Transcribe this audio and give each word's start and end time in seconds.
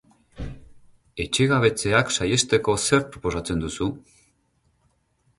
Etxegabetzeak 1.25 2.09
saihesteko 2.15 2.75
zer 2.85 3.05
proposatzen 3.11 3.61
duzu? 3.65 3.91